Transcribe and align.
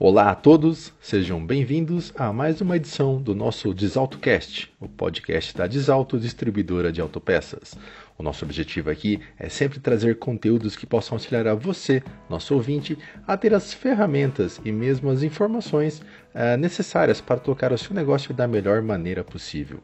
Olá 0.00 0.30
a 0.30 0.34
todos, 0.36 0.94
sejam 1.00 1.44
bem-vindos 1.44 2.12
a 2.16 2.32
mais 2.32 2.60
uma 2.60 2.76
edição 2.76 3.20
do 3.20 3.34
nosso 3.34 3.74
DesaltoCast, 3.74 4.72
o 4.78 4.88
podcast 4.88 5.56
da 5.56 5.66
Desalto 5.66 6.20
Distribuidora 6.20 6.92
de 6.92 7.00
Autopeças. 7.00 7.76
O 8.16 8.22
nosso 8.22 8.44
objetivo 8.44 8.90
aqui 8.90 9.18
é 9.36 9.48
sempre 9.48 9.80
trazer 9.80 10.16
conteúdos 10.20 10.76
que 10.76 10.86
possam 10.86 11.16
auxiliar 11.16 11.48
a 11.48 11.54
você, 11.56 12.00
nosso 12.30 12.54
ouvinte, 12.54 12.96
a 13.26 13.36
ter 13.36 13.52
as 13.52 13.74
ferramentas 13.74 14.60
e 14.64 14.70
mesmo 14.70 15.10
as 15.10 15.24
informações 15.24 15.98
uh, 15.98 16.56
necessárias 16.56 17.20
para 17.20 17.40
tocar 17.40 17.72
o 17.72 17.78
seu 17.78 17.92
negócio 17.92 18.32
da 18.32 18.46
melhor 18.46 18.80
maneira 18.82 19.24
possível. 19.24 19.80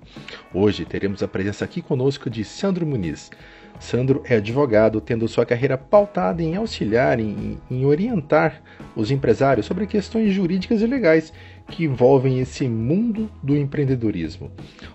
Hoje 0.55 0.85
teremos 0.85 1.25
a 1.25 1.29
presença 1.29 1.65
aqui 1.65 1.83
conosco 1.83 2.31
de 2.31 2.45
Sandro 2.45 2.87
Muniz. 2.87 3.33
Sandro 3.79 4.23
é 4.25 4.37
advogado, 4.37 5.01
tendo 5.01 5.29
sua 5.29 5.45
carreira 5.45 5.77
pautada 5.77 6.43
em 6.43 6.57
auxiliar, 6.57 7.21
em, 7.21 7.59
em 7.71 7.85
orientar 7.85 8.63
os 8.97 9.11
empresários 9.11 9.67
sobre 9.67 9.87
questões 9.87 10.33
jurídicas 10.33 10.81
e 10.81 10.87
legais 10.87 11.33
que 11.69 11.85
envolvem 11.85 12.41
esse 12.41 12.69
mundo 12.69 13.31
do 13.43 13.57
empreendedorismo. 13.57 14.51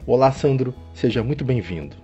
Olá, 0.06 0.32
Sandro, 0.32 0.74
seja 0.94 1.24
muito 1.24 1.44
bem-vindo. 1.44 1.96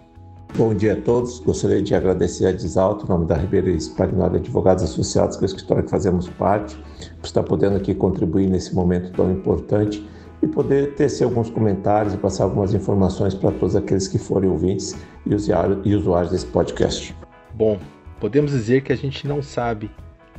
Bom 0.57 0.73
dia 0.73 0.93
a 0.93 1.01
todos. 1.01 1.39
Gostaria 1.39 1.81
de 1.81 1.93
agradecer 1.93 2.45
a 2.45 2.51
Desalto, 2.51 3.05
em 3.05 3.09
nome 3.09 3.26
da 3.26 3.35
Ribeira 3.35 3.70
Espagnoli 3.70 4.37
Advogados 4.37 4.85
Associados, 4.85 5.35
que 5.35 5.43
é 5.43 5.45
o 5.45 5.48
escritório 5.48 5.84
que 5.84 5.89
fazemos 5.89 6.29
parte, 6.29 6.77
por 7.20 7.26
estar 7.26 7.43
podendo 7.43 7.76
aqui 7.76 7.93
contribuir 7.93 8.49
nesse 8.49 8.73
momento 8.73 9.12
tão 9.12 9.29
importante 9.31 10.01
e 10.45 10.48
poder 10.48 10.94
tecer 10.94 11.23
alguns 11.23 11.49
comentários 11.49 12.13
e 12.13 12.17
passar 12.17 12.44
algumas 12.44 12.72
informações 12.73 13.34
para 13.34 13.52
todos 13.52 13.76
aqueles 13.76 14.08
que 14.08 14.20
forem 14.20 14.49
ouvintes 14.49 14.95
e 15.26 15.96
usuários 15.96 16.32
desse 16.32 16.46
podcast. 16.46 17.15
Bom, 17.54 17.79
podemos 18.20 18.51
dizer 18.51 18.84
que 18.84 18.93
a 18.93 18.96
gente 18.96 19.27
não 19.27 19.41
sabe 19.41 19.90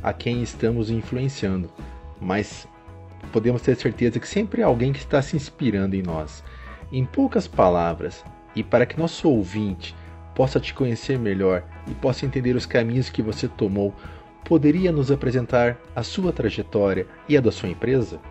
a 0.01 0.13
quem 0.13 0.41
estamos 0.41 0.89
influenciando, 0.89 1.69
mas 2.21 2.65
podemos 3.33 3.61
ter 3.61 3.75
certeza 3.75 4.17
que 4.17 4.27
sempre 4.27 4.63
há 4.63 4.67
alguém 4.67 4.93
que 4.93 4.99
está 4.99 5.21
se 5.21 5.35
inspirando 5.35 5.95
em 5.95 6.01
nós. 6.01 6.41
Em 6.89 7.03
poucas 7.03 7.45
palavras, 7.45 8.23
e 8.55 8.63
para 8.63 8.85
que 8.85 8.97
nosso 8.97 9.29
ouvinte 9.29 9.93
possa 10.33 10.57
te 10.57 10.73
conhecer 10.73 11.19
melhor 11.19 11.65
e 11.85 11.93
possa 11.93 12.25
entender 12.25 12.55
os 12.55 12.65
caminhos 12.65 13.09
que 13.09 13.21
você 13.21 13.45
tomou, 13.45 13.93
poderia 14.45 14.89
nos 14.89 15.11
apresentar 15.11 15.77
a 15.93 16.01
sua 16.01 16.31
trajetória 16.31 17.05
e 17.27 17.35
a 17.35 17.41
da 17.41 17.51
sua 17.51 17.67
empresa? 17.67 18.21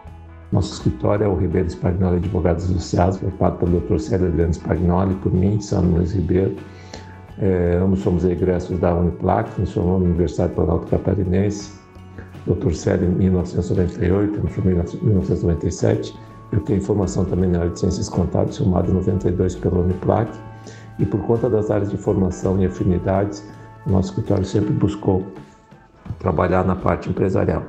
Nosso 0.53 0.75
escritório 0.75 1.25
é 1.25 1.29
o 1.29 1.35
Ribeiro 1.35 1.69
Spagnoli 1.69 2.17
Advogados 2.17 2.65
Associados, 2.65 3.19
formado 3.19 3.59
pelo 3.59 3.81
Dr. 3.81 3.99
Célio 3.99 4.29
Adriano 4.29 4.55
Spagnoli, 4.55 5.15
por 5.17 5.33
mim, 5.33 5.61
Sandro 5.61 5.97
Luiz 5.97 6.13
Ribeiro. 6.13 6.55
É, 7.39 7.81
ambos 7.83 8.01
somos 8.01 8.25
egressos 8.25 8.79
da 8.79 8.95
Uniplac, 8.95 9.51
nos 9.61 9.73
formamos 9.73 10.03
na 10.03 10.09
Universidade 10.09 10.55
Planalto 10.55 10.87
Catarinense. 10.87 11.73
Dr. 12.47 12.73
Célio 12.73 13.09
em 13.09 13.15
1998, 13.15 14.37
eu 14.37 14.43
me 14.45 14.49
formei 14.49 14.75
em 14.75 15.05
1997. 15.05 16.17
Eu 16.53 16.61
tenho 16.61 16.81
formação 16.81 17.25
também 17.25 17.51
na 17.51 17.59
área 17.59 17.71
de 17.73 17.81
Ciências 17.81 18.09
Contábeis, 18.09 18.57
formado 18.57 18.89
em 18.89 18.95
92 18.95 19.57
pela 19.57 19.81
Uniplac. 19.81 20.31
E 21.01 21.05
por 21.05 21.21
conta 21.23 21.51
das 21.51 21.73
áreas 21.73 21.91
de 21.91 21.97
formação 21.97 22.63
e 22.63 22.67
afinidades, 22.67 23.45
o 23.85 23.91
nosso 23.91 24.11
escritório 24.11 24.45
sempre 24.45 24.73
buscou 24.73 25.27
trabalhar 26.21 26.65
na 26.65 26.77
parte 26.77 27.11
empresarial 27.11 27.65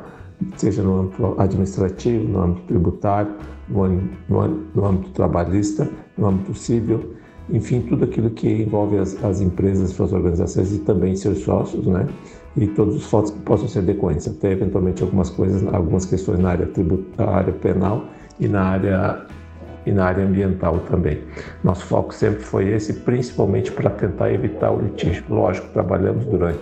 seja 0.56 0.82
no 0.84 1.02
âmbito 1.02 1.36
administrativo, 1.40 2.28
no 2.28 2.42
âmbito 2.42 2.68
tributário, 2.68 3.32
no, 3.68 3.88
no, 4.30 4.48
no 4.74 4.86
âmbito 4.86 5.12
trabalhista, 5.12 5.90
no 6.18 6.28
âmbito 6.28 6.54
civil, 6.54 7.16
enfim, 7.50 7.82
tudo 7.82 8.04
aquilo 8.04 8.30
que 8.30 8.48
envolve 8.64 8.98
as, 8.98 9.24
as, 9.24 9.40
empresas, 9.40 9.92
suas 9.92 10.12
organizações 10.12 10.74
e 10.74 10.80
também 10.80 11.16
seus 11.16 11.40
sócios, 11.40 11.86
né? 11.88 12.08
E 12.56 12.68
todos 12.68 12.96
os 12.96 13.06
fatos 13.06 13.32
que 13.32 13.40
possam 13.40 13.68
ser 13.68 13.84
decorrentes, 13.84 14.28
até 14.28 14.52
eventualmente 14.52 15.02
algumas 15.02 15.30
coisas, 15.30 15.66
algumas 15.74 16.06
questões 16.06 16.40
na 16.40 16.50
área 16.50 16.66
tributária, 16.66 17.54
penal 17.54 18.06
e 18.40 18.48
na 18.48 18.64
área 18.64 19.26
e 19.86 19.92
na 19.92 20.06
área 20.06 20.26
ambiental 20.26 20.80
também. 20.90 21.24
Nosso 21.64 21.86
foco 21.86 22.14
sempre 22.14 22.42
foi 22.42 22.68
esse, 22.68 22.94
principalmente 22.94 23.72
para 23.72 23.90
tentar 23.90 24.34
evitar 24.34 24.70
o 24.72 24.82
litígio. 24.82 25.24
Lógico, 25.30 25.68
trabalhamos 25.72 26.26
durante 26.26 26.60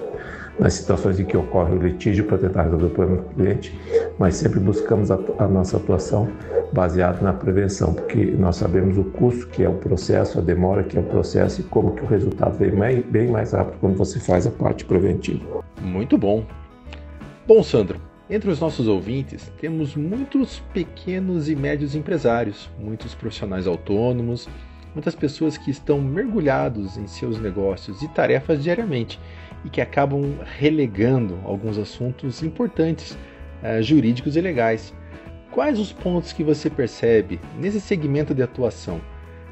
nas 0.60 0.74
situações 0.74 1.20
em 1.20 1.26
que 1.26 1.36
ocorre 1.36 1.74
o 1.74 1.82
litígio 1.82 2.26
para 2.26 2.38
tentar 2.38 2.64
resolver 2.64 2.86
o 2.86 2.90
problema 2.90 3.22
do 3.22 3.30
cliente, 3.36 3.80
mas 4.18 4.36
sempre 4.36 4.60
buscamos 4.60 5.12
a, 5.12 5.20
a 5.38 5.48
nossa 5.48 5.78
atuação 5.78 6.30
baseada 6.72 7.22
na 7.22 7.34
prevenção, 7.34 7.94
porque 7.94 8.26
nós 8.26 8.58
sabemos 8.58 8.98
o 8.98 9.04
custo 9.04 9.48
que 9.48 9.64
é 9.64 9.70
o 9.70 9.76
processo, 9.76 10.40
a 10.40 10.42
demora 10.42 10.84
que 10.84 10.98
é 10.98 11.02
o 11.02 11.04
processo 11.04 11.62
e 11.62 11.64
como 11.64 11.92
que 11.96 12.04
o 12.04 12.08
resultado 12.08 12.58
vem 12.58 12.72
bem, 12.72 13.02
bem 13.02 13.28
mais 13.30 13.52
rápido 13.52 13.78
quando 13.80 13.98
você 13.98 14.20
faz 14.20 14.48
a 14.48 14.52
parte 14.52 14.86
preventiva. 14.86 15.64
Muito 15.82 16.18
bom. 16.18 16.46
Bom, 17.48 17.62
Sandro, 17.62 18.00
entre 18.30 18.50
os 18.50 18.60
nossos 18.60 18.88
ouvintes, 18.88 19.52
temos 19.60 19.96
muitos 19.96 20.60
pequenos 20.74 21.48
e 21.48 21.56
médios 21.56 21.96
empresários, 21.96 22.70
muitos 22.80 23.14
profissionais 23.14 23.68
autônomos, 23.68 24.50
muitas 24.96 25.14
pessoas 25.14 25.58
que 25.58 25.70
estão 25.70 26.02
mergulhados 26.02 26.98
em 26.98 27.06
seus 27.06 27.40
negócios 27.40 28.02
e 28.02 28.08
tarefas 28.08 28.64
diariamente 28.64 29.20
e 29.66 29.70
que 29.70 29.82
acabam 29.82 30.38
relegando 30.58 31.40
alguns 31.44 31.78
assuntos 31.78 32.44
importantes, 32.44 33.18
uh, 33.64 33.82
jurídicos 33.82 34.38
e 34.38 34.42
legais. 34.42 34.94
Quais 35.52 35.80
os 35.80 35.92
pontos 35.92 36.32
que 36.32 36.44
você 36.44 36.70
percebe 36.70 37.40
nesse 37.60 37.82
segmento 37.82 38.34
de 38.36 38.44
atuação 38.44 39.02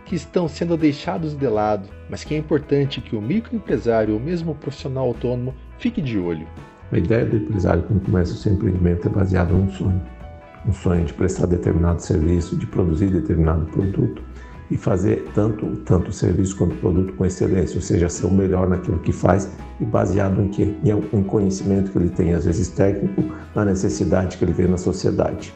que 0.05 0.15
estão 0.15 0.47
sendo 0.47 0.77
deixados 0.77 1.33
de 1.33 1.47
lado, 1.47 1.89
mas 2.09 2.23
que 2.23 2.35
é 2.35 2.37
importante 2.37 3.01
que 3.01 3.15
o 3.15 3.21
microempresário 3.21 4.13
ou 4.13 4.19
mesmo 4.19 4.51
o 4.51 4.55
profissional 4.55 5.07
autônomo 5.07 5.55
fique 5.79 6.01
de 6.01 6.19
olho? 6.19 6.45
A 6.91 6.97
ideia 6.97 7.25
do 7.25 7.37
empresário 7.37 7.83
quando 7.83 8.05
começa 8.05 8.33
o 8.33 8.35
seu 8.35 8.53
empreendimento 8.53 9.07
é 9.07 9.11
baseada 9.11 9.51
num 9.51 9.71
sonho. 9.71 10.01
Um 10.67 10.73
sonho 10.73 11.05
de 11.05 11.13
prestar 11.13 11.47
determinado 11.47 12.01
serviço, 12.01 12.55
de 12.55 12.67
produzir 12.67 13.07
determinado 13.07 13.65
produto 13.65 14.21
e 14.73 14.77
fazer 14.77 15.23
tanto, 15.35 15.67
tanto 15.85 16.11
serviço 16.11 16.57
quanto 16.57 16.75
produto 16.77 17.13
com 17.13 17.23
excelência, 17.23 17.75
ou 17.75 17.81
seja, 17.81 18.09
ser 18.09 18.25
o 18.25 18.31
melhor 18.31 18.67
naquilo 18.67 18.97
que 18.97 19.11
faz 19.11 19.47
e 19.79 19.85
baseado 19.85 20.41
em 20.41 20.47
que 20.47 20.75
em 20.83 21.23
conhecimento 21.23 21.91
que 21.91 21.97
ele 21.99 22.09
tem, 22.09 22.33
às 22.33 22.45
vezes 22.45 22.69
técnico, 22.69 23.23
na 23.53 23.65
necessidade 23.65 24.35
que 24.35 24.43
ele 24.43 24.51
vê 24.51 24.67
na 24.67 24.77
sociedade. 24.77 25.53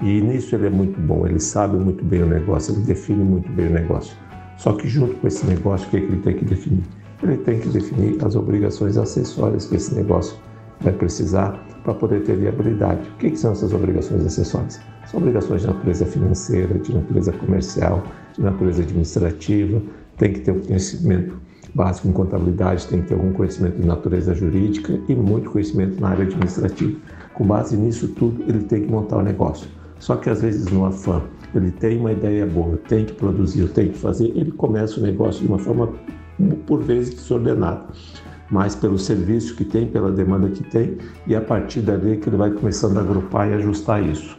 E 0.00 0.18
nisso 0.22 0.54
ele 0.54 0.68
é 0.68 0.70
muito 0.70 0.98
bom, 0.98 1.26
ele 1.26 1.40
sabe 1.40 1.76
muito 1.76 2.02
bem 2.02 2.22
o 2.22 2.26
negócio, 2.26 2.74
ele 2.74 2.84
define 2.84 3.22
muito 3.22 3.52
bem 3.52 3.66
o 3.66 3.70
negócio. 3.70 4.16
Só 4.56 4.72
que 4.72 4.88
junto 4.88 5.14
com 5.16 5.26
esse 5.26 5.44
negócio, 5.44 5.86
o 5.86 5.90
que, 5.90 5.98
é 5.98 6.00
que 6.00 6.06
ele 6.06 6.22
tem 6.22 6.34
que 6.34 6.44
definir? 6.46 6.84
Ele 7.22 7.36
tem 7.36 7.60
que 7.60 7.68
definir 7.68 8.16
as 8.24 8.34
obrigações 8.34 8.96
acessórias 8.96 9.66
que 9.66 9.76
esse 9.76 9.94
negócio 9.94 10.38
vai 10.80 10.92
precisar 10.94 11.62
para 11.82 11.92
poder 11.92 12.22
ter 12.22 12.36
viabilidade. 12.36 13.06
O 13.10 13.18
que, 13.18 13.30
que 13.30 13.36
são 13.36 13.52
essas 13.52 13.74
obrigações 13.74 14.24
acessórias? 14.24 14.80
São 15.06 15.20
obrigações 15.20 15.60
de 15.60 15.66
natureza 15.66 16.06
financeira, 16.06 16.78
de 16.78 16.94
natureza 16.94 17.32
comercial, 17.32 18.02
de 18.36 18.42
natureza 18.42 18.82
administrativa, 18.82 19.82
tem 20.16 20.32
que 20.32 20.40
ter 20.40 20.52
um 20.52 20.60
conhecimento 20.60 21.36
básico 21.74 22.08
em 22.08 22.12
contabilidade, 22.12 22.86
tem 22.86 23.02
que 23.02 23.08
ter 23.08 23.14
algum 23.14 23.32
conhecimento 23.32 23.80
de 23.80 23.86
natureza 23.86 24.34
jurídica 24.34 25.00
e 25.08 25.14
muito 25.14 25.50
conhecimento 25.50 26.00
na 26.00 26.10
área 26.10 26.24
administrativa. 26.24 26.98
Com 27.32 27.46
base 27.46 27.76
nisso 27.76 28.08
tudo, 28.08 28.44
ele 28.48 28.64
tem 28.64 28.82
que 28.82 28.90
montar 28.90 29.16
o 29.16 29.22
negócio. 29.22 29.68
Só 29.98 30.16
que 30.16 30.30
às 30.30 30.42
vezes 30.42 30.66
no 30.66 30.84
afã, 30.84 31.22
ele 31.54 31.70
tem 31.70 31.98
uma 31.98 32.12
ideia 32.12 32.46
boa, 32.46 32.76
tem 32.88 33.04
que 33.04 33.12
produzir, 33.14 33.68
tem 33.68 33.88
que 33.88 33.98
fazer, 33.98 34.32
ele 34.36 34.52
começa 34.52 35.00
o 35.00 35.02
negócio 35.02 35.40
de 35.40 35.48
uma 35.48 35.58
forma 35.58 35.92
por 36.66 36.82
vezes 36.82 37.14
desordenada, 37.14 37.86
mas 38.50 38.74
pelo 38.74 38.98
serviço 38.98 39.54
que 39.56 39.64
tem, 39.64 39.86
pela 39.86 40.10
demanda 40.10 40.48
que 40.48 40.62
tem, 40.64 40.98
e 41.26 41.34
a 41.34 41.40
partir 41.40 41.80
dali 41.80 42.12
é 42.12 42.16
que 42.16 42.28
ele 42.28 42.36
vai 42.36 42.50
começando 42.50 42.98
a 42.98 43.00
agrupar 43.00 43.48
e 43.48 43.54
ajustar 43.54 44.02
isso. 44.02 44.36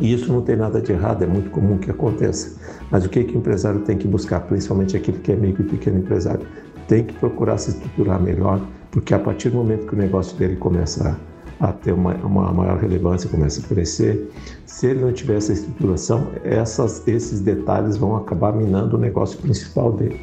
E 0.00 0.12
isso 0.12 0.32
não 0.32 0.42
tem 0.42 0.56
nada 0.56 0.80
de 0.80 0.92
errado, 0.92 1.22
é 1.22 1.26
muito 1.26 1.50
comum 1.50 1.78
que 1.78 1.90
aconteça. 1.90 2.56
Mas 2.90 3.04
o 3.04 3.08
que, 3.08 3.24
que 3.24 3.34
o 3.34 3.38
empresário 3.38 3.80
tem 3.80 3.96
que 3.96 4.06
buscar, 4.06 4.40
principalmente 4.40 4.96
aquele 4.96 5.18
que 5.18 5.32
é 5.32 5.36
micro 5.36 5.62
e 5.62 5.66
pequeno 5.66 5.98
empresário? 5.98 6.46
Tem 6.86 7.04
que 7.04 7.14
procurar 7.14 7.58
se 7.58 7.70
estruturar 7.70 8.22
melhor, 8.22 8.60
porque 8.90 9.12
a 9.12 9.18
partir 9.18 9.50
do 9.50 9.56
momento 9.56 9.86
que 9.86 9.94
o 9.94 9.98
negócio 9.98 10.36
dele 10.38 10.56
começa 10.56 11.18
a, 11.60 11.68
a 11.68 11.72
ter 11.72 11.92
uma, 11.92 12.14
uma, 12.14 12.52
maior 12.52 12.78
relevância, 12.78 13.28
começa 13.28 13.60
a 13.60 13.64
crescer, 13.64 14.30
se 14.64 14.86
ele 14.86 15.00
não 15.00 15.12
tiver 15.12 15.36
essa 15.36 15.52
estruturação, 15.52 16.28
essas, 16.44 17.06
esses 17.06 17.40
detalhes 17.40 17.96
vão 17.96 18.16
acabar 18.16 18.54
minando 18.54 18.96
o 18.96 19.00
negócio 19.00 19.38
principal 19.38 19.92
dele. 19.92 20.20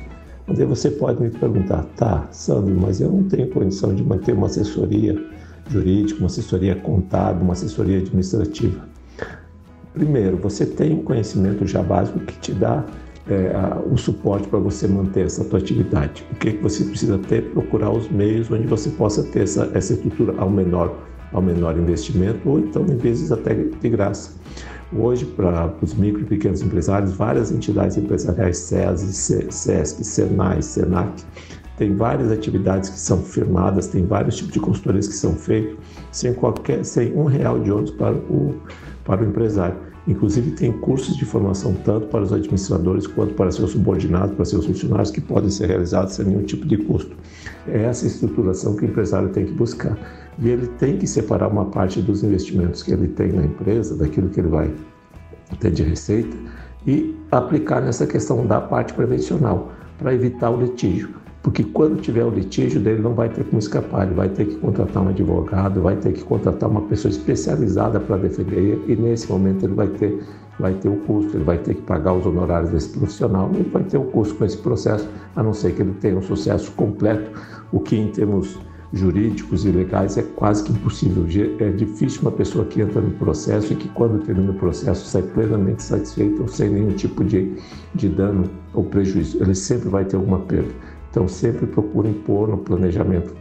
Mas 0.47 0.59
aí 0.59 0.65
você 0.65 0.91
pode 0.91 1.21
me 1.21 1.29
perguntar, 1.29 1.83
tá, 1.95 2.27
Sandro, 2.31 2.75
mas 2.79 3.01
eu 3.01 3.11
não 3.11 3.23
tenho 3.23 3.49
condição 3.49 3.93
de 3.93 4.03
manter 4.03 4.33
uma 4.33 4.45
assessoria 4.45 5.19
jurídica, 5.67 6.19
uma 6.19 6.27
assessoria 6.27 6.75
contábil, 6.75 7.41
uma 7.41 7.53
assessoria 7.53 7.97
administrativa. 7.97 8.94
Primeiro, 9.95 10.35
você 10.35 10.65
tem 10.65 10.93
um 10.93 11.03
conhecimento 11.03 11.65
já 11.65 11.81
básico 11.81 12.19
que 12.19 12.37
te 12.39 12.51
dá 12.51 12.83
é, 13.29 13.55
a, 13.55 13.79
o 13.79 13.97
suporte 13.97 14.45
para 14.47 14.59
você 14.59 14.87
manter 14.87 15.25
essa 15.25 15.43
tua 15.45 15.57
atividade. 15.57 16.25
O 16.33 16.35
que, 16.35 16.51
você 16.57 16.83
precisa 16.83 17.17
ter? 17.17 17.43
Procurar 17.51 17.91
os 17.91 18.09
meios 18.09 18.51
onde 18.51 18.67
você 18.67 18.89
possa 18.89 19.23
ter 19.23 19.43
essa, 19.43 19.71
essa 19.73 19.93
estrutura 19.93 20.33
ao 20.37 20.49
menor, 20.49 20.99
ao 21.31 21.41
menor 21.41 21.77
investimento 21.77 22.47
ou 22.47 22.59
então, 22.59 22.83
em 22.83 22.97
vezes, 22.97 23.31
até 23.31 23.53
de 23.53 23.89
graça. 23.89 24.31
Hoje, 24.93 25.25
para 25.25 25.73
os 25.81 25.93
micro 25.93 26.21
e 26.21 26.25
pequenos 26.25 26.61
empresários, 26.61 27.13
várias 27.13 27.51
entidades 27.51 27.97
empresariais, 27.97 28.57
SESI, 28.57 29.51
SESC, 29.51 30.03
SENAI, 30.03 30.61
SENAC, 30.61 31.23
tem 31.77 31.95
várias 31.95 32.31
atividades 32.31 32.89
que 32.89 32.99
são 32.99 33.21
firmadas, 33.21 33.87
tem 33.87 34.05
vários 34.05 34.37
tipos 34.37 34.53
de 34.53 34.59
consultorias 34.59 35.07
que 35.07 35.13
são 35.13 35.33
feitos 35.33 35.77
sem 36.11 36.33
qualquer, 36.33 36.85
sem 36.85 37.13
um 37.13 37.25
real 37.25 37.59
de 37.59 37.71
ônus 37.71 37.91
para 37.91 38.13
o, 38.13 38.55
para 39.05 39.23
o 39.23 39.25
empresário. 39.29 39.77
Inclusive 40.07 40.51
tem 40.51 40.71
cursos 40.71 41.15
de 41.15 41.25
formação 41.25 41.73
tanto 41.83 42.07
para 42.07 42.21
os 42.21 42.33
administradores 42.33 43.07
quanto 43.07 43.33
para 43.33 43.51
seus 43.51 43.71
subordinados, 43.71 44.35
para 44.35 44.45
seus 44.45 44.65
funcionários, 44.65 45.09
que 45.09 45.21
podem 45.21 45.49
ser 45.49 45.67
realizados 45.67 46.13
sem 46.13 46.25
nenhum 46.25 46.43
tipo 46.43 46.65
de 46.67 46.77
custo. 46.77 47.15
É 47.67 47.83
essa 47.83 48.05
estruturação 48.05 48.75
que 48.75 48.85
o 48.85 48.87
empresário 48.87 49.29
tem 49.29 49.45
que 49.45 49.53
buscar. 49.53 49.97
E 50.37 50.49
ele 50.49 50.67
tem 50.67 50.97
que 50.97 51.07
separar 51.07 51.47
uma 51.47 51.65
parte 51.65 52.01
dos 52.01 52.23
investimentos 52.23 52.83
que 52.83 52.91
ele 52.91 53.07
tem 53.07 53.31
na 53.31 53.45
empresa, 53.45 53.95
daquilo 53.95 54.29
que 54.29 54.39
ele 54.39 54.49
vai 54.49 54.71
ter 55.59 55.71
de 55.71 55.83
receita, 55.83 56.35
e 56.85 57.15
aplicar 57.31 57.81
nessa 57.81 58.05
questão 58.05 58.45
da 58.45 58.61
parte 58.61 58.93
prevencional, 58.93 59.71
para 59.97 60.13
evitar 60.13 60.51
o 60.51 60.61
litígio. 60.61 61.24
Porque 61.45 61.63
quando 61.63 62.01
tiver 62.01 62.25
o 62.25 62.31
litígio 62.31 62.81
dele, 62.81 63.03
não 63.03 63.13
vai 63.13 63.29
ter 63.29 63.43
como 63.43 63.59
escapar, 63.59 64.07
ele 64.07 64.15
vai 64.15 64.27
ter 64.27 64.45
que 64.45 64.55
contratar 64.55 65.03
um 65.03 65.09
advogado, 65.09 65.79
vai 65.79 65.95
ter 65.95 66.11
que 66.11 66.23
contratar 66.23 66.67
uma 66.67 66.81
pessoa 66.81 67.11
especializada 67.11 67.99
para 67.99 68.17
defender, 68.17 68.83
e 68.87 68.95
nesse 68.95 69.31
momento 69.31 69.63
ele 69.63 69.75
vai 69.75 69.87
ter, 69.89 70.23
vai 70.59 70.73
ter 70.73 70.89
o 70.89 70.95
custo, 71.01 71.37
ele 71.37 71.43
vai 71.43 71.59
ter 71.59 71.75
que 71.75 71.83
pagar 71.83 72.15
os 72.15 72.25
honorários 72.25 72.71
desse 72.71 72.89
profissional, 72.97 73.51
ele 73.53 73.69
vai 73.69 73.83
ter 73.83 73.99
o 73.99 74.05
custo 74.05 74.33
com 74.33 74.43
esse 74.43 74.57
processo, 74.57 75.07
a 75.35 75.43
não 75.43 75.53
ser 75.53 75.75
que 75.75 75.83
ele 75.83 75.93
tenha 76.01 76.17
um 76.17 76.21
sucesso 76.23 76.71
completo, 76.71 77.29
o 77.71 77.79
que 77.79 77.95
em 77.95 78.07
termos 78.07 78.57
jurídicos 78.91 79.65
e 79.65 79.69
legais 79.69 80.17
é 80.17 80.23
quase 80.23 80.63
que 80.63 80.71
impossível. 80.71 81.25
É 81.59 81.69
difícil 81.69 82.21
uma 82.23 82.31
pessoa 82.31 82.65
que 82.65 82.81
entra 82.81 83.01
no 83.01 83.11
processo 83.11 83.71
e 83.73 83.75
que, 83.75 83.89
quando 83.89 84.23
termina 84.23 84.51
o 84.51 84.55
processo, 84.55 85.05
sai 85.05 85.21
plenamente 85.21 85.83
satisfeita 85.83 86.41
ou 86.41 86.47
sem 86.47 86.69
nenhum 86.69 86.93
tipo 86.93 87.23
de, 87.23 87.55
de 87.93 88.09
dano 88.09 88.49
ou 88.73 88.83
prejuízo. 88.83 89.37
Ele 89.43 89.53
sempre 89.53 89.89
vai 89.89 90.05
ter 90.05 90.15
alguma 90.15 90.39
perda. 90.39 90.73
Então, 91.15 91.29
sempre 91.29 91.65
procurem 91.65 92.11
pôr 92.11 92.49
no 92.49 92.57
planejamento 92.57 93.33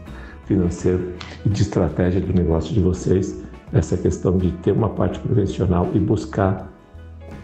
financeiro 0.45 1.13
e 1.45 1.49
de 1.49 1.63
estratégia 1.63 2.21
do 2.21 2.33
negócio 2.33 2.73
de 2.73 2.79
vocês 2.79 3.43
essa 3.73 3.97
questão 3.97 4.39
de 4.39 4.53
ter 4.59 4.71
uma 4.71 4.91
parte 4.91 5.19
prevencional 5.19 5.91
e 5.93 5.99
buscar 5.99 6.73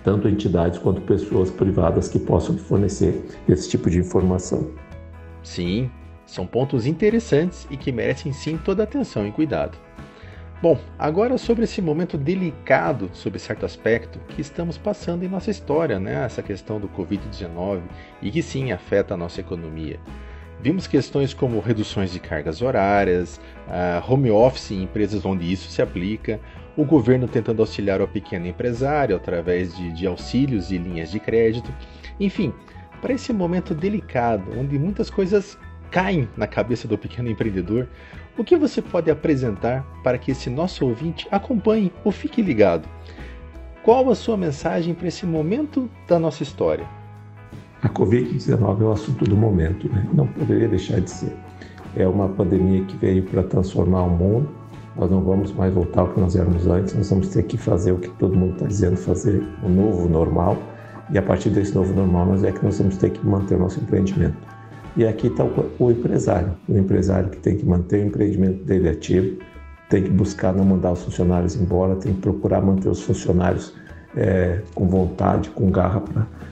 tanto 0.04 0.28
entidades 0.28 0.78
quanto 0.78 1.00
pessoas 1.00 1.50
privadas 1.50 2.06
que 2.06 2.20
possam 2.20 2.56
fornecer 2.56 3.24
esse 3.48 3.68
tipo 3.68 3.90
de 3.90 3.98
informação. 3.98 4.70
Sim, 5.42 5.90
são 6.24 6.46
pontos 6.46 6.86
interessantes 6.86 7.66
e 7.68 7.76
que 7.76 7.90
merecem 7.90 8.32
sim 8.32 8.56
toda 8.56 8.84
atenção 8.84 9.26
e 9.26 9.32
cuidado. 9.32 9.76
Bom, 10.62 10.78
agora 10.98 11.38
sobre 11.38 11.64
esse 11.64 11.80
momento 11.80 12.18
delicado, 12.18 13.08
sob 13.14 13.38
certo 13.38 13.64
aspecto, 13.64 14.18
que 14.28 14.42
estamos 14.42 14.76
passando 14.76 15.24
em 15.24 15.28
nossa 15.28 15.50
história, 15.50 15.98
né? 15.98 16.22
Essa 16.22 16.42
questão 16.42 16.78
do 16.78 16.86
Covid-19 16.86 17.80
e 18.20 18.30
que 18.30 18.42
sim 18.42 18.70
afeta 18.70 19.14
a 19.14 19.16
nossa 19.16 19.40
economia. 19.40 19.98
Vimos 20.60 20.86
questões 20.86 21.32
como 21.32 21.58
reduções 21.60 22.12
de 22.12 22.20
cargas 22.20 22.60
horárias, 22.60 23.40
home 24.06 24.30
office 24.30 24.72
em 24.72 24.82
empresas 24.82 25.24
onde 25.24 25.50
isso 25.50 25.70
se 25.70 25.80
aplica, 25.80 26.38
o 26.76 26.84
governo 26.84 27.26
tentando 27.26 27.62
auxiliar 27.62 28.02
o 28.02 28.06
pequeno 28.06 28.46
empresário 28.46 29.16
através 29.16 29.74
de, 29.74 29.90
de 29.92 30.06
auxílios 30.06 30.70
e 30.70 30.76
linhas 30.76 31.10
de 31.10 31.18
crédito. 31.18 31.72
Enfim, 32.20 32.52
para 33.00 33.14
esse 33.14 33.32
momento 33.32 33.74
delicado, 33.74 34.44
onde 34.58 34.78
muitas 34.78 35.08
coisas 35.08 35.56
caem 35.90 36.28
na 36.36 36.46
cabeça 36.46 36.86
do 36.86 36.96
pequeno 36.96 37.28
empreendedor, 37.28 37.88
o 38.38 38.44
que 38.44 38.56
você 38.56 38.80
pode 38.80 39.10
apresentar 39.10 39.84
para 40.02 40.16
que 40.16 40.30
esse 40.30 40.48
nosso 40.48 40.86
ouvinte 40.86 41.26
acompanhe 41.30 41.92
ou 42.04 42.12
fique 42.12 42.40
ligado? 42.40 42.88
Qual 43.82 44.10
a 44.10 44.14
sua 44.14 44.36
mensagem 44.36 44.94
para 44.94 45.08
esse 45.08 45.26
momento 45.26 45.90
da 46.06 46.18
nossa 46.18 46.42
história? 46.42 46.86
A 47.82 47.88
Covid-19 47.88 48.80
é 48.80 48.84
o 48.84 48.92
assunto 48.92 49.24
do 49.24 49.36
momento, 49.36 49.88
né? 49.88 50.06
não 50.12 50.26
poderia 50.26 50.68
deixar 50.68 51.00
de 51.00 51.10
ser. 51.10 51.34
É 51.96 52.06
uma 52.06 52.28
pandemia 52.28 52.84
que 52.84 52.96
veio 52.96 53.22
para 53.24 53.42
transformar 53.42 54.02
o 54.02 54.10
mundo. 54.10 54.48
Nós 54.96 55.10
não 55.10 55.22
vamos 55.22 55.50
mais 55.52 55.72
voltar 55.72 56.02
ao 56.02 56.08
que 56.08 56.20
nós 56.20 56.36
éramos 56.36 56.66
antes, 56.66 56.94
nós 56.94 57.08
vamos 57.08 57.28
ter 57.28 57.42
que 57.44 57.56
fazer 57.56 57.92
o 57.92 57.98
que 57.98 58.10
todo 58.10 58.36
mundo 58.36 58.52
está 58.52 58.66
dizendo, 58.66 58.96
fazer 58.96 59.42
o 59.62 59.68
novo 59.68 60.08
normal. 60.08 60.58
E 61.10 61.18
a 61.18 61.22
partir 61.22 61.50
desse 61.50 61.74
novo 61.74 61.94
normal, 61.94 62.26
nós 62.26 62.44
é 62.44 62.52
que 62.52 62.62
nós 62.62 62.78
vamos 62.78 62.96
ter 62.98 63.10
que 63.10 63.26
manter 63.26 63.54
o 63.54 63.60
nosso 63.60 63.80
empreendimento. 63.80 64.36
E 64.96 65.06
aqui 65.06 65.28
está 65.28 65.44
o, 65.44 65.70
o, 65.78 65.90
empresário, 65.90 66.52
o 66.68 66.76
empresário 66.76 67.30
que 67.30 67.38
tem 67.38 67.56
que 67.56 67.64
manter 67.64 68.02
o 68.02 68.08
empreendimento 68.08 68.64
dele 68.64 68.88
ativo, 68.88 69.38
tem 69.88 70.02
que 70.02 70.10
buscar 70.10 70.52
não 70.52 70.64
mandar 70.64 70.92
os 70.92 71.02
funcionários 71.02 71.56
embora, 71.56 71.96
tem 71.96 72.14
que 72.14 72.20
procurar 72.20 72.60
manter 72.60 72.88
os 72.88 73.02
funcionários 73.02 73.74
é, 74.16 74.60
com 74.74 74.86
vontade, 74.86 75.50
com 75.50 75.70
garra 75.70 76.02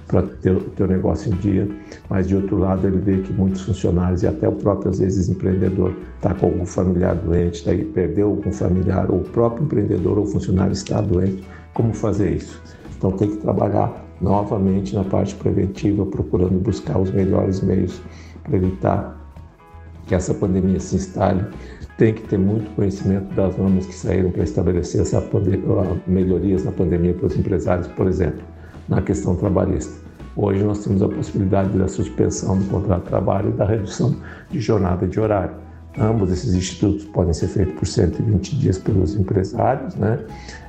para 0.06 0.22
ter, 0.22 0.52
o 0.52 0.86
negócio 0.86 1.32
em 1.32 1.36
dia. 1.36 1.68
Mas 2.08 2.28
de 2.28 2.36
outro 2.36 2.58
lado, 2.58 2.86
ele 2.86 2.98
vê 2.98 3.18
que 3.18 3.32
muitos 3.32 3.62
funcionários 3.62 4.22
e 4.22 4.26
até 4.26 4.48
o 4.48 4.52
próprio, 4.52 4.90
às 4.90 4.98
vezes, 4.98 5.28
empreendedor 5.28 5.94
está 6.16 6.34
com 6.34 6.46
algum 6.46 6.66
familiar 6.66 7.14
doente, 7.14 7.64
daí 7.64 7.84
perdeu 7.84 8.28
algum 8.28 8.52
familiar, 8.52 9.10
ou 9.10 9.18
o 9.18 9.24
próprio 9.24 9.64
empreendedor 9.64 10.18
ou 10.18 10.26
funcionário 10.26 10.72
está 10.72 11.00
doente. 11.00 11.44
Como 11.74 11.92
fazer 11.92 12.36
isso? 12.36 12.60
Então 12.96 13.12
tem 13.12 13.30
que 13.30 13.36
trabalhar 13.36 14.04
novamente 14.20 14.96
na 14.96 15.04
parte 15.04 15.34
preventiva, 15.36 16.04
procurando 16.06 16.58
buscar 16.58 16.98
os 16.98 17.10
melhores 17.10 17.60
meios 17.60 18.00
para 18.48 18.56
evitar 18.56 19.18
que 20.06 20.14
essa 20.14 20.34
pandemia 20.34 20.80
se 20.80 20.96
instale. 20.96 21.44
Tem 21.96 22.14
que 22.14 22.22
ter 22.22 22.38
muito 22.38 22.74
conhecimento 22.74 23.34
das 23.34 23.56
normas 23.56 23.86
que 23.86 23.94
saíram 23.94 24.30
para 24.30 24.44
estabelecer 24.44 25.02
essa 25.02 25.22
melhorias 26.06 26.64
na 26.64 26.72
pandemia 26.72 27.12
para 27.14 27.26
os 27.26 27.36
empresários, 27.36 27.86
por 27.88 28.06
exemplo, 28.06 28.40
na 28.88 29.02
questão 29.02 29.36
trabalhista. 29.36 30.08
Hoje 30.36 30.62
nós 30.62 30.84
temos 30.84 31.02
a 31.02 31.08
possibilidade 31.08 31.76
da 31.76 31.88
suspensão 31.88 32.56
do 32.58 32.64
contrato 32.66 33.02
de 33.02 33.08
trabalho 33.08 33.48
e 33.50 33.52
da 33.52 33.64
redução 33.64 34.16
de 34.48 34.60
jornada 34.60 35.06
de 35.06 35.18
horário. 35.18 35.56
Ambos 35.98 36.30
esses 36.30 36.54
institutos 36.54 37.04
podem 37.06 37.34
ser 37.34 37.48
feitos 37.48 37.74
por 37.74 37.86
120 37.86 38.56
dias 38.56 38.78
pelos 38.78 39.16
empresários, 39.16 39.96
né? 39.96 40.20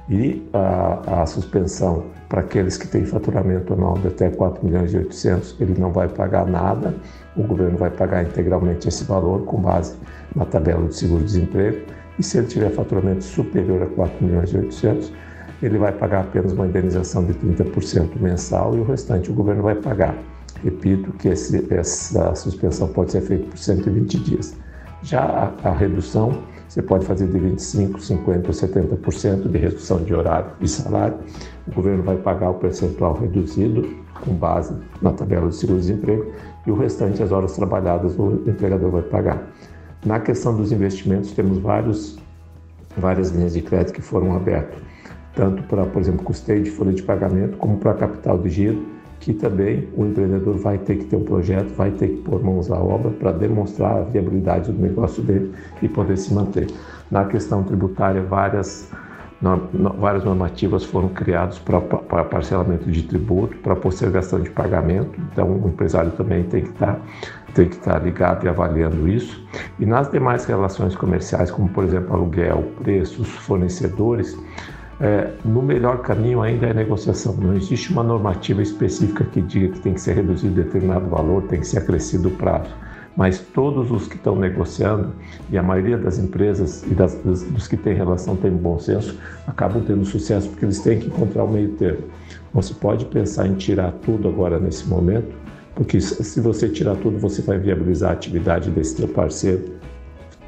E 0.09 0.49
a, 0.53 1.21
a 1.21 1.25
suspensão 1.27 2.05
para 2.27 2.41
aqueles 2.41 2.77
que 2.77 2.87
têm 2.87 3.05
faturamento 3.05 3.73
anual 3.73 3.95
de 3.99 4.07
até 4.07 4.29
4 4.29 4.65
milhões 4.65 4.93
e 4.93 4.97
800, 4.97 5.55
ele 5.59 5.79
não 5.79 5.91
vai 5.91 6.07
pagar 6.07 6.47
nada, 6.47 6.95
o 7.35 7.43
governo 7.43 7.77
vai 7.77 7.91
pagar 7.91 8.23
integralmente 8.23 8.87
esse 8.87 9.03
valor 9.03 9.45
com 9.45 9.61
base 9.61 9.95
na 10.35 10.45
tabela 10.45 10.83
do 10.85 10.93
seguro-desemprego. 10.93 11.85
E 12.17 12.23
se 12.23 12.37
ele 12.37 12.47
tiver 12.47 12.71
faturamento 12.71 13.23
superior 13.23 13.83
a 13.83 13.85
4 13.85 14.25
milhões 14.25 14.51
e 14.51 14.57
800, 14.57 15.13
ele 15.61 15.77
vai 15.77 15.91
pagar 15.91 16.21
apenas 16.21 16.53
uma 16.53 16.65
indenização 16.65 17.25
de 17.25 17.33
30% 17.33 18.19
mensal 18.19 18.75
e 18.75 18.79
o 18.79 18.83
restante 18.83 19.29
o 19.29 19.33
governo 19.33 19.63
vai 19.63 19.75
pagar. 19.75 20.15
Repito 20.63 21.11
que 21.13 21.29
esse, 21.29 21.65
essa 21.73 22.33
suspensão 22.35 22.87
pode 22.89 23.11
ser 23.11 23.21
feita 23.21 23.45
por 23.45 23.57
120 23.57 24.19
dias. 24.19 24.57
Já 25.01 25.53
a, 25.63 25.69
a 25.69 25.73
redução 25.73 26.43
você 26.69 26.83
pode 26.83 27.03
fazer 27.03 27.27
de 27.27 27.39
25%, 27.39 27.95
50% 27.97 28.45
ou 28.45 28.53
70% 28.53 29.49
de 29.49 29.57
redução 29.57 30.03
de 30.03 30.13
horário 30.13 30.51
e 30.61 30.67
salário. 30.67 31.17
O 31.67 31.73
governo 31.73 32.03
vai 32.03 32.15
pagar 32.15 32.51
o 32.51 32.53
percentual 32.53 33.15
reduzido 33.15 33.89
com 34.23 34.35
base 34.35 34.75
na 35.01 35.11
tabela 35.11 35.47
do 35.47 35.51
seguro-desemprego 35.51 36.31
e 36.67 36.71
o 36.71 36.75
restante, 36.75 37.23
as 37.23 37.31
horas 37.31 37.55
trabalhadas, 37.55 38.17
o 38.19 38.43
empregador 38.47 38.91
vai 38.91 39.01
pagar. 39.01 39.41
Na 40.05 40.19
questão 40.19 40.55
dos 40.55 40.71
investimentos, 40.71 41.31
temos 41.31 41.57
vários, 41.57 42.19
várias 42.95 43.31
linhas 43.31 43.53
de 43.53 43.63
crédito 43.63 43.93
que 43.93 44.01
foram 44.01 44.35
abertas, 44.35 44.79
tanto 45.33 45.63
para, 45.63 45.85
por 45.87 45.99
exemplo, 45.99 46.23
custeio 46.23 46.61
de 46.61 46.69
folha 46.69 46.93
de 46.93 47.01
pagamento, 47.01 47.57
como 47.57 47.77
para 47.77 47.95
capital 47.95 48.37
de 48.37 48.49
giro 48.49 48.98
que 49.19 49.33
também 49.33 49.87
o 49.95 50.05
empreendedor 50.05 50.57
vai 50.57 50.77
ter 50.77 50.97
que 50.97 51.05
ter 51.05 51.15
um 51.15 51.23
projeto, 51.23 51.73
vai 51.75 51.91
ter 51.91 52.07
que 52.07 52.21
pôr 52.21 52.41
mãos 52.43 52.71
à 52.71 52.77
obra 52.77 53.11
para 53.11 53.31
demonstrar 53.31 53.97
a 53.97 54.01
viabilidade 54.01 54.71
do 54.71 54.81
negócio 54.81 55.21
dele 55.21 55.51
e 55.81 55.89
poder 55.89 56.17
se 56.17 56.33
manter. 56.33 56.67
Na 57.11 57.25
questão 57.25 57.63
tributária, 57.63 58.21
várias, 58.21 58.89
várias 59.97 60.23
normativas 60.23 60.85
foram 60.85 61.09
criadas 61.09 61.59
para, 61.59 61.81
parcelamento 62.23 62.89
de 62.89 63.03
tributo, 63.03 63.57
para 63.57 63.75
postergação 63.75 64.39
de 64.39 64.49
pagamento, 64.49 65.19
então 65.31 65.49
o 65.51 65.67
empresário 65.67 66.11
também 66.11 66.43
tem 66.43 66.63
que 66.63 66.69
estar 66.69 66.99
tem 67.53 67.67
que 67.67 67.75
estar 67.75 67.97
ligado 68.03 68.45
e 68.45 68.47
avaliando 68.47 69.07
isso. 69.07 69.43
E 69.79 69.85
nas 69.85 70.09
demais 70.11 70.45
relações 70.45 70.95
comerciais, 70.95 71.49
como 71.49 71.67
por 71.67 71.83
exemplo 71.83 72.13
aluguel, 72.13 72.63
preços, 72.83 73.27
fornecedores, 73.27 74.37
é, 74.99 75.31
no 75.45 75.61
melhor 75.61 76.01
caminho 76.01 76.41
ainda 76.41 76.67
é 76.67 76.71
a 76.71 76.73
negociação. 76.73 77.33
Não 77.35 77.55
existe 77.55 77.91
uma 77.91 78.03
normativa 78.03 78.61
específica 78.61 79.23
que 79.23 79.41
diga 79.41 79.69
que 79.69 79.79
tem 79.79 79.93
que 79.93 80.01
ser 80.01 80.15
reduzido 80.15 80.53
determinado 80.53 81.07
valor, 81.07 81.43
tem 81.43 81.61
que 81.61 81.67
ser 81.67 81.79
acrescido 81.79 82.27
o 82.27 82.31
prazo. 82.31 82.69
Mas 83.15 83.39
todos 83.39 83.91
os 83.91 84.07
que 84.07 84.15
estão 84.15 84.35
negociando, 84.35 85.13
e 85.49 85.57
a 85.57 85.63
maioria 85.63 85.97
das 85.97 86.19
empresas 86.19 86.83
e 86.83 86.93
das, 86.93 87.15
dos, 87.15 87.67
que 87.67 87.75
têm 87.75 87.93
relação 87.93 88.35
tem 88.35 88.51
bom 88.51 88.77
senso, 88.77 89.17
acabam 89.47 89.83
tendo 89.85 90.05
sucesso 90.05 90.49
porque 90.49 90.65
eles 90.65 90.79
têm 90.79 90.99
que 90.99 91.07
encontrar 91.07 91.43
o 91.43 91.51
meio 91.51 91.69
termo. 91.69 92.03
Não 92.53 92.61
se 92.61 92.73
pode 92.73 93.05
pensar 93.05 93.47
em 93.47 93.55
tirar 93.55 93.91
tudo 94.03 94.27
agora 94.27 94.59
nesse 94.59 94.87
momento, 94.87 95.35
porque 95.75 95.99
se 95.99 96.39
você 96.41 96.69
tirar 96.69 96.95
tudo, 96.97 97.17
você 97.19 97.41
vai 97.41 97.57
viabilizar 97.57 98.11
a 98.11 98.13
atividade 98.13 98.69
desse 98.69 98.95
teu 98.97 99.07
parceiro 99.07 99.79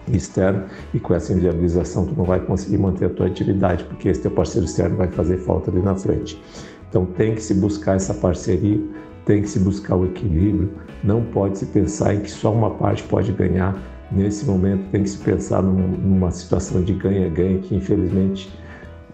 externo 0.08 0.66
e 0.94 1.00
com 1.00 1.14
essa 1.14 1.34
inviabilização 1.34 2.06
tu 2.06 2.16
não 2.16 2.26
vai 2.26 2.40
conseguir 2.40 2.78
manter 2.78 3.06
a 3.06 3.10
tua 3.10 3.28
atividade, 3.28 3.84
porque 3.84 4.10
esse 4.10 4.22
teu 4.22 4.32
parceiro 4.32 4.66
externo 4.66 4.98
vai 4.98 5.08
fazer 5.08 5.38
falta 5.38 5.72
ali 5.72 5.82
na 5.82 5.96
frente. 5.96 6.42
Então 6.90 7.06
tem 7.06 7.36
que 7.36 7.42
se 7.42 7.54
buscar 7.54 7.96
essa 7.96 8.14
parceria, 8.14 8.80
tem 9.26 9.42
que 9.42 9.50
se 9.50 9.60
buscar 9.60 9.96
o 9.96 10.06
equilíbrio, 10.06 10.72
não 11.04 11.24
pode 11.24 11.58
se 11.58 11.66
pensar 11.68 12.16
em 12.16 12.22
que 12.22 12.32
só 12.32 12.52
uma 12.52 12.72
parte 12.72 13.04
pode 13.04 13.32
ganhar. 13.32 13.78
Nesse 14.12 14.46
momento 14.46 14.90
tem 14.92 15.04
que 15.04 15.10
se 15.10 15.18
pensar 15.20 15.62
numa 15.62 16.32
situação 16.32 16.82
de 16.82 16.94
ganha-ganha 16.94 17.60
que 17.60 17.74
infelizmente 17.74 18.52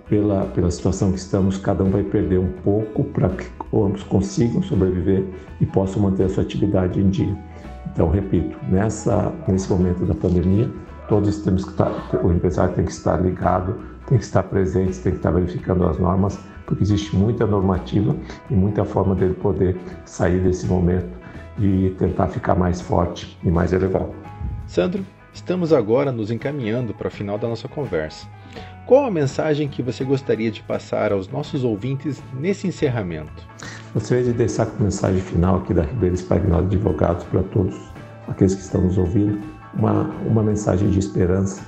pela, 0.09 0.45
pela 0.45 0.71
situação 0.71 1.11
que 1.11 1.19
estamos, 1.19 1.57
cada 1.57 1.83
um 1.83 1.91
vai 1.91 2.03
perder 2.03 2.39
um 2.39 2.51
pouco 2.63 3.03
para 3.03 3.29
que 3.29 3.45
ambos 3.73 4.03
consigam 4.03 4.61
sobreviver 4.63 5.25
e 5.59 5.65
possam 5.65 6.01
manter 6.01 6.23
a 6.23 6.29
sua 6.29 6.43
atividade 6.43 6.99
em 6.99 7.09
dia. 7.09 7.37
Então, 7.91 8.09
repito, 8.09 8.57
nessa, 8.69 9.33
nesse 9.47 9.69
momento 9.71 10.05
da 10.05 10.13
pandemia, 10.13 10.69
todos 11.07 11.39
temos 11.41 11.63
que 11.63 11.71
estar, 11.71 11.91
o 12.23 12.31
empresário 12.31 12.75
tem 12.75 12.85
que 12.85 12.91
estar 12.91 13.17
ligado, 13.17 13.75
tem 14.07 14.17
que 14.17 14.23
estar 14.23 14.43
presente, 14.43 14.99
tem 14.99 15.13
que 15.13 15.19
estar 15.19 15.31
verificando 15.31 15.85
as 15.87 15.97
normas, 15.97 16.39
porque 16.65 16.83
existe 16.83 17.15
muita 17.15 17.45
normativa 17.45 18.15
e 18.49 18.53
muita 18.53 18.83
forma 18.83 19.15
dele 19.15 19.33
poder 19.33 19.79
sair 20.05 20.41
desse 20.41 20.65
momento 20.67 21.17
e 21.57 21.95
tentar 21.97 22.27
ficar 22.27 22.55
mais 22.55 22.81
forte 22.81 23.37
e 23.43 23.49
mais 23.49 23.73
elevado. 23.73 24.13
Sandro, 24.67 25.03
estamos 25.37 25.71
agora 25.71 26.11
nos 26.11 26.31
encaminhando 26.31 26.93
para 26.93 27.07
o 27.07 27.11
final 27.11 27.37
da 27.37 27.47
nossa 27.47 27.67
conversa. 27.67 28.27
Qual 28.87 29.05
a 29.05 29.11
mensagem 29.11 29.67
que 29.67 29.83
você 29.83 30.03
gostaria 30.03 30.49
de 30.49 30.63
passar 30.63 31.11
aos 31.11 31.27
nossos 31.27 31.63
ouvintes 31.63 32.21
nesse 32.33 32.67
encerramento? 32.67 33.47
Gostaria 33.93 34.23
de 34.23 34.33
deixar 34.33 34.65
como 34.65 34.85
mensagem 34.85 35.21
final 35.21 35.57
aqui 35.57 35.73
da 35.73 35.83
Ribeira 35.83 36.15
Espagnol 36.15 36.59
Advogados 36.59 37.23
para 37.25 37.43
todos 37.43 37.75
aqueles 38.27 38.55
que 38.55 38.61
estão 38.61 38.81
nos 38.81 38.97
ouvindo, 38.97 39.39
uma, 39.75 40.09
uma 40.25 40.41
mensagem 40.41 40.89
de 40.89 40.99
esperança, 40.99 41.61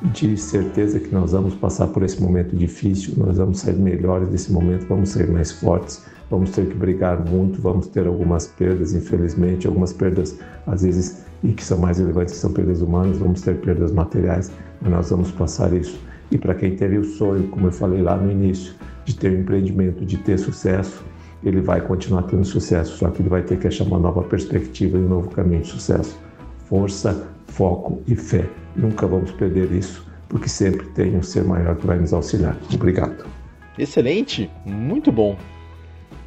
de 0.00 0.36
certeza 0.36 0.98
que 0.98 1.14
nós 1.14 1.32
vamos 1.32 1.54
passar 1.54 1.88
por 1.88 2.02
esse 2.02 2.20
momento 2.20 2.56
difícil, 2.56 3.14
nós 3.18 3.36
vamos 3.36 3.60
sair 3.60 3.76
melhores 3.76 4.28
desse 4.28 4.50
momento, 4.50 4.86
vamos 4.86 5.10
ser 5.10 5.30
mais 5.30 5.52
fortes, 5.52 6.04
vamos 6.32 6.50
ter 6.50 6.66
que 6.66 6.74
brigar 6.74 7.24
muito, 7.24 7.60
vamos 7.60 7.86
ter 7.86 8.06
algumas 8.06 8.48
perdas, 8.48 8.92
infelizmente, 8.92 9.66
algumas 9.66 9.92
perdas 9.92 10.38
às 10.66 10.82
vezes 10.82 11.24
e 11.44 11.52
que 11.52 11.64
são 11.64 11.78
mais 11.78 11.98
relevantes, 11.98 12.34
que 12.34 12.40
são 12.40 12.52
perdas 12.52 12.82
humanas, 12.82 13.18
vamos 13.18 13.40
ter 13.40 13.56
perdas 13.60 13.92
materiais, 13.92 14.50
mas 14.80 14.90
nós 14.90 15.10
vamos 15.10 15.30
passar 15.30 15.72
isso 15.72 15.98
e 16.32 16.38
para 16.38 16.54
quem 16.54 16.74
teve 16.74 16.96
o 16.96 17.04
sonho, 17.04 17.46
como 17.48 17.66
eu 17.66 17.72
falei 17.72 18.00
lá 18.00 18.16
no 18.16 18.32
início, 18.32 18.74
de 19.04 19.14
ter 19.14 19.30
um 19.30 19.40
empreendimento, 19.40 20.02
de 20.02 20.16
ter 20.16 20.38
sucesso, 20.38 21.04
ele 21.44 21.60
vai 21.60 21.82
continuar 21.82 22.22
tendo 22.22 22.44
sucesso, 22.44 22.96
só 22.96 23.10
que 23.10 23.20
ele 23.20 23.28
vai 23.28 23.42
ter 23.42 23.58
que 23.58 23.66
achar 23.66 23.84
uma 23.84 23.98
nova 23.98 24.22
perspectiva 24.22 24.96
e 24.96 25.02
um 25.02 25.08
novo 25.08 25.28
caminho 25.28 25.60
de 25.60 25.68
sucesso. 25.68 26.18
Força, 26.70 27.28
foco 27.48 28.00
e 28.06 28.16
fé. 28.16 28.48
Nunca 28.74 29.06
vamos 29.06 29.30
perder 29.32 29.70
isso, 29.72 30.08
porque 30.26 30.48
sempre 30.48 30.86
tem 30.94 31.14
um 31.14 31.22
ser 31.22 31.44
maior 31.44 31.76
que 31.76 31.86
vai 31.86 31.98
nos 31.98 32.14
auxiliar. 32.14 32.56
Obrigado. 32.72 33.26
Excelente, 33.78 34.50
muito 34.64 35.12
bom. 35.12 35.36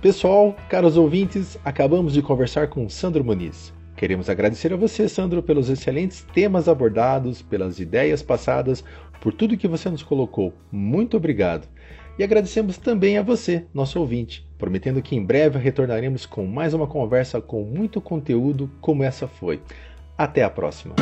Pessoal, 0.06 0.56
caros 0.70 0.98
ouvintes, 0.98 1.58
acabamos 1.66 2.14
de 2.14 2.22
conversar 2.22 2.68
com 2.68 2.88
Sandro 2.88 3.24
Muniz. 3.24 3.74
Queremos 3.98 4.30
agradecer 4.30 4.72
a 4.72 4.76
você, 4.76 5.10
Sandro, 5.10 5.42
pelos 5.42 5.68
excelentes 5.68 6.22
temas 6.32 6.70
abordados, 6.70 7.42
pelas 7.42 7.80
ideias 7.80 8.22
passadas, 8.22 8.84
por 9.20 9.34
tudo 9.34 9.58
que 9.58 9.68
você 9.68 9.90
nos 9.90 10.04
colocou. 10.04 10.54
Muito 10.72 11.18
obrigado. 11.18 11.68
E 12.20 12.24
agradecemos 12.24 12.78
também 12.78 13.18
a 13.18 13.24
você, 13.24 13.66
nosso 13.74 14.00
ouvinte, 14.00 14.48
prometendo 14.60 15.02
que 15.02 15.16
em 15.16 15.26
breve 15.26 15.58
retornaremos 15.58 16.28
com 16.28 16.46
mais 16.46 16.76
uma 16.76 16.86
conversa 16.86 17.42
com 17.42 17.64
muito 17.64 18.00
conteúdo 18.00 18.70
como 18.80 19.04
essa 19.04 19.28
foi. 19.28 19.60
Até 20.16 20.44
a 20.44 20.52
próxima. 20.52 20.94